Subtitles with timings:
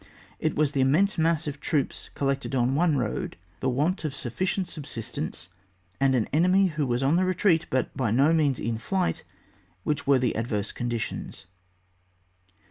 [0.39, 4.33] It was the immense mass of troops collected on one road, the want of suf
[4.35, 5.49] ficient subsistence,
[5.99, 9.21] and an enemy who was on the retreat, but by no means in flighty
[9.83, 11.45] which were the adverse conditions.